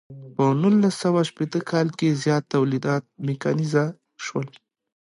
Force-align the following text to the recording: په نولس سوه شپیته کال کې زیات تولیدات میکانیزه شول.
په 0.35 0.43
نولس 0.61 0.93
سوه 1.03 1.21
شپیته 1.29 1.59
کال 1.69 1.87
کې 1.97 2.19
زیات 2.23 2.43
تولیدات 2.53 3.03
میکانیزه 3.27 3.85
شول. 4.25 4.47